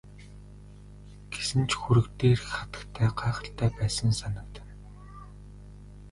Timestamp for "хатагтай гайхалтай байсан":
2.57-4.09